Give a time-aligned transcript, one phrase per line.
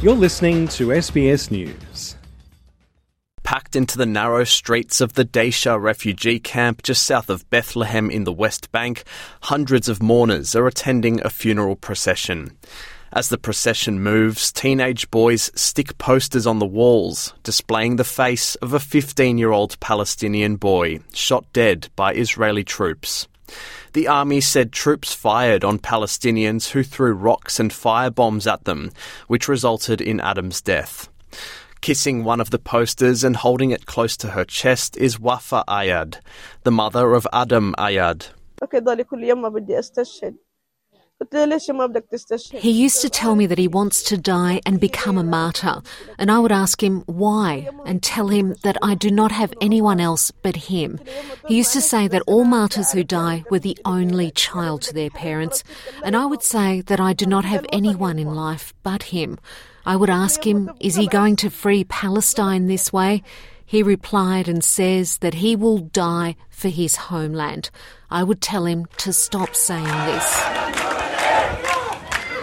[0.00, 2.14] You're listening to SBS News.
[3.42, 8.22] Packed into the narrow streets of the Dheisheh refugee camp just south of Bethlehem in
[8.22, 9.02] the West Bank,
[9.42, 12.56] hundreds of mourners are attending a funeral procession.
[13.12, 18.72] As the procession moves, teenage boys stick posters on the walls displaying the face of
[18.72, 23.26] a 15 year old Palestinian boy shot dead by Israeli troops.
[23.92, 28.90] The army said troops fired on Palestinians who threw rocks and firebombs at them,
[29.26, 31.08] which resulted in Adam's death.
[31.80, 36.20] Kissing one of the posters and holding it close to her chest is Wafa Ayad,
[36.64, 38.28] the mother of Adam Ayad.
[42.52, 45.82] He used to tell me that he wants to die and become a martyr,
[46.16, 49.98] and I would ask him why and tell him that I do not have anyone
[49.98, 51.00] else but him.
[51.48, 55.10] He used to say that all martyrs who die were the only child to their
[55.10, 55.64] parents,
[56.04, 59.38] and I would say that I do not have anyone in life but him.
[59.84, 63.22] I would ask him, is he going to free Palestine this way?
[63.66, 67.70] He replied and says that he will die for his homeland.
[68.10, 70.87] I would tell him to stop saying this.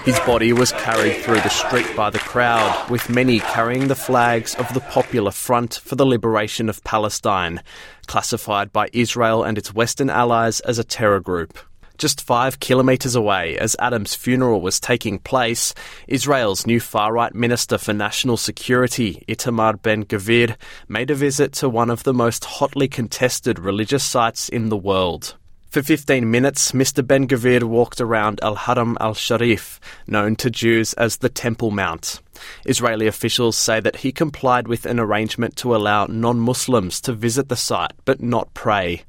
[0.05, 4.53] His body was carried through the street by the crowd, with many carrying the flags
[4.53, 7.63] of the Popular Front for the Liberation of Palestine,
[8.05, 11.57] classified by Israel and its Western allies as a terror group.
[11.97, 15.73] Just five kilometres away, as Adam's funeral was taking place,
[16.07, 20.55] Israel's new far right Minister for National Security, Itamar Ben Gvir,
[20.87, 25.35] made a visit to one of the most hotly contested religious sites in the world.
[25.75, 27.05] For 15 minutes, Mr.
[27.05, 32.21] Ben Gvir walked around Al Haram al Sharif, known to Jews as the Temple Mount.
[32.65, 37.49] Israeli officials say that he complied with an arrangement to allow non Muslims to visit
[37.49, 39.03] the site but not pray.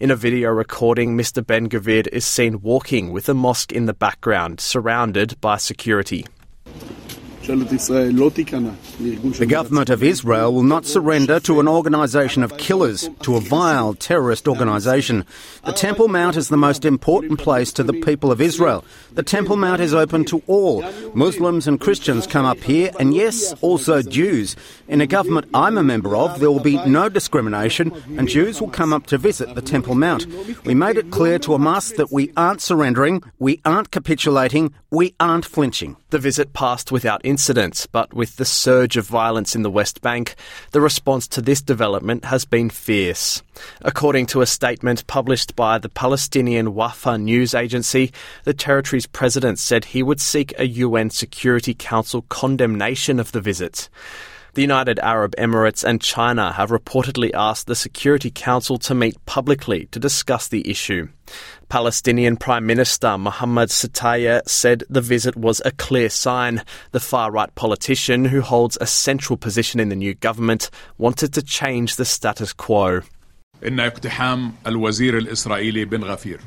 [0.00, 1.46] In a video recording, Mr.
[1.46, 6.26] Ben Gvir is seen walking with a mosque in the background, surrounded by security.
[7.48, 13.94] The government of Israel will not surrender to an organisation of killers, to a vile
[13.94, 15.24] terrorist organisation.
[15.64, 18.84] The Temple Mount is the most important place to the people of Israel.
[19.12, 20.84] The Temple Mount is open to all.
[21.14, 24.54] Muslims and Christians come up here, and yes, also Jews.
[24.86, 28.68] In a government I'm a member of, there will be no discrimination, and Jews will
[28.68, 30.26] come up to visit the Temple Mount.
[30.66, 35.46] We made it clear to Hamas that we aren't surrendering, we aren't capitulating, we aren't
[35.46, 35.96] flinching.
[36.10, 37.37] The visit passed without incident,
[37.92, 40.34] but with the surge of violence in the West Bank,
[40.72, 43.42] the response to this development has been fierce.
[43.80, 48.12] According to a statement published by the Palestinian Wafa news agency,
[48.44, 53.88] the territory's president said he would seek a UN Security Council condemnation of the visit.
[54.58, 59.86] The United Arab Emirates and China have reportedly asked the Security Council to meet publicly
[59.92, 61.06] to discuss the issue.
[61.68, 67.54] Palestinian Prime Minister Mohammad Shtayyeh said the visit was a clear sign the far right
[67.54, 72.52] politician who holds a central position in the new government wanted to change the status
[72.52, 73.02] quo.
[73.62, 76.40] إن اقتحام الوزير الإسرائيلي بن غفير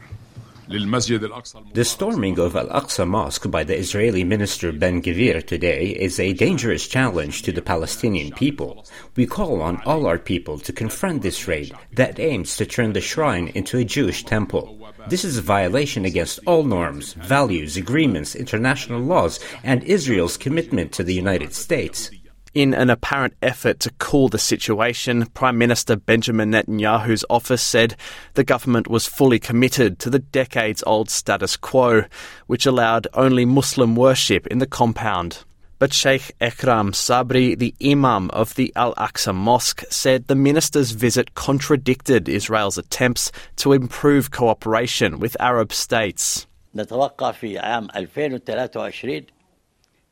[0.71, 6.31] the storming of Al Aqsa Mosque by the Israeli minister Ben Gvir today is a
[6.31, 8.85] dangerous challenge to the Palestinian people.
[9.17, 13.01] We call on all our people to confront this raid that aims to turn the
[13.01, 14.79] shrine into a Jewish temple.
[15.09, 21.03] This is a violation against all norms, values, agreements, international laws, and Israel's commitment to
[21.03, 22.11] the United States.
[22.53, 27.95] In an apparent effort to cool the situation, Prime Minister Benjamin Netanyahu's office said
[28.34, 32.03] the government was fully committed to the decades old status quo,
[32.47, 35.45] which allowed only Muslim worship in the compound.
[35.79, 41.33] But Sheikh Ekrima Sabri, the Imam of the Al Aqsa Mosque, said the minister's visit
[41.35, 46.47] contradicted Israel's attempts to improve cooperation with Arab states.
[46.75, 49.25] نتوقع في عام 2023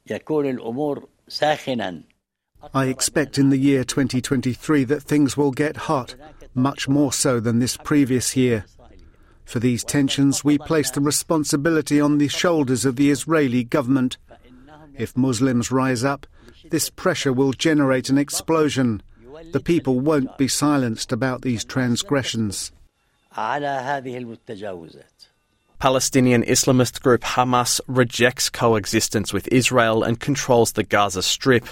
[0.10, 2.02] يكون الأمور ساخنا
[2.74, 6.16] I expect in the year 2023 that things will get hot,
[6.54, 8.66] much more so than this previous year.
[9.46, 14.18] For these tensions, we place the responsibility on the shoulders of the Israeli government.
[14.96, 16.28] If Muslims rise up,
[16.70, 19.02] this pressure will generate an explosion.
[19.52, 22.72] The people won't be silenced about these transgressions.
[25.80, 31.66] Palestinian Islamist group Hamas rejects coexistence with Israel and controls the Gaza Strip.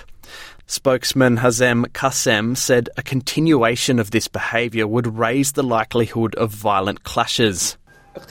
[0.69, 7.03] Spokesman Hazem Qassem said a continuation of this behaviour would raise the likelihood of violent
[7.03, 7.77] clashes.
[8.15, 8.25] The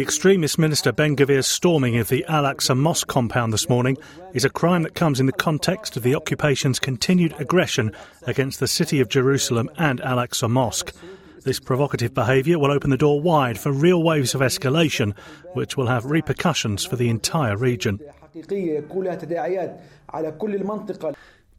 [0.00, 3.96] extremist minister Ben Gvir's storming of the Al Aqsa Mosque compound this morning
[4.34, 7.90] is a crime that comes in the context of the occupation's continued aggression
[8.28, 10.94] against the city of Jerusalem and Al Aqsa Mosque.
[11.42, 15.16] This provocative behaviour will open the door wide for real waves of escalation,
[15.54, 17.98] which will have repercussions for the entire region.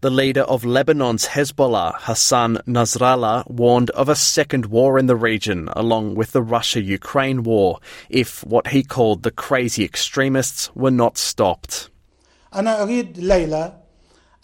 [0.00, 5.68] The leader of Lebanon's Hezbollah, Hassan Nasrallah, warned of a second war in the region,
[5.72, 11.18] along with the Russia Ukraine war, if what he called the crazy extremists were not
[11.18, 11.90] stopped.
[12.54, 13.76] أنا أريد الليلة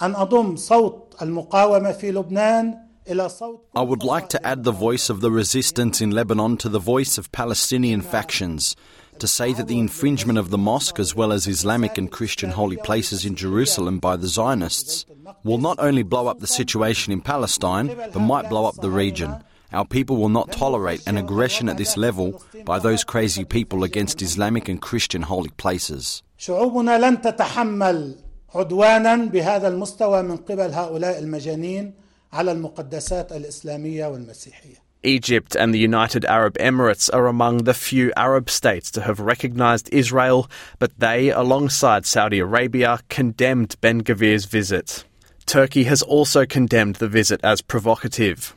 [0.02, 5.30] أن أضم صوت المقاومة في لبنان I would like to add the voice of the
[5.30, 8.74] resistance in Lebanon to the voice of Palestinian factions
[9.18, 12.76] to say that the infringement of the mosque as well as Islamic and Christian holy
[12.76, 15.06] places in Jerusalem by the Zionists
[15.44, 19.30] will not only blow up the situation in Palestine but might blow up the region.
[19.72, 24.22] Our people will not tolerate an aggression at this level by those crazy people against
[24.22, 26.22] Islamic and Christian holy places.
[26.38, 28.14] شعوبنا لن تتحمل
[28.54, 31.94] عدوانا بهذا المستوى من قبل هؤلاء المجانين
[32.32, 34.84] على المقدسات الإسلامية والمسيحية.
[35.03, 39.89] Egypt and the United Arab Emirates are among the few Arab states to have recognized
[39.93, 45.05] Israel, but they, alongside Saudi Arabia, condemned Ben Gvir's visit.
[45.45, 48.53] Turkey has also condemned the visit as provocative.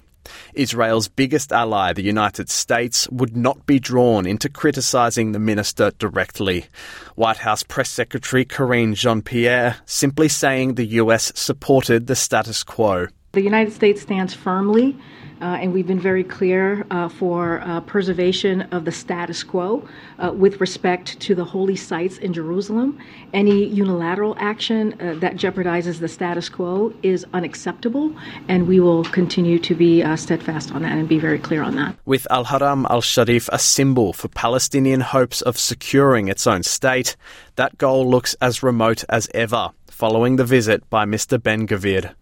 [0.55, 6.67] Israel's biggest ally, the United States, would not be drawn into criticising the minister directly.
[7.15, 13.07] White House Press Secretary Karine Jean Pierre simply saying the US supported the status quo.
[13.33, 14.95] The United States stands firmly,
[15.41, 19.89] uh, and we've been very clear uh, for uh, preservation of the status quo
[20.19, 22.99] uh, with respect to the holy sites in Jerusalem.
[23.33, 28.15] Any unilateral action uh, that jeopardizes the status quo is unacceptable,
[28.49, 31.75] and we will continue to be uh, steadfast on that and be very clear on
[31.77, 31.97] that.
[32.05, 37.17] With Al Haram al Sharif a symbol for Palestinian hopes of securing its own state,
[37.57, 39.71] that goal looks as remote as ever
[40.03, 41.41] following the visit by Mr.
[41.41, 42.17] Ben Gavir.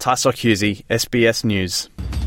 [0.00, 2.19] Tys Occhiuzzi, SBS News.